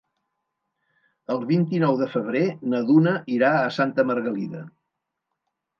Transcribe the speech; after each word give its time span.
El 1.35 1.43
vint-i-nou 1.51 1.99
de 2.01 2.09
febrer 2.15 2.43
na 2.73 2.83
Duna 2.89 3.17
irà 3.39 3.55
a 3.61 3.71
Santa 3.79 4.09
Margalida. 4.13 4.69